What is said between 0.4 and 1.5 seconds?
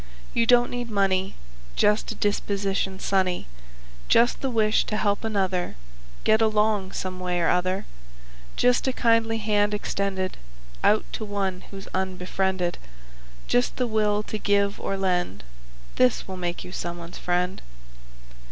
don't need money;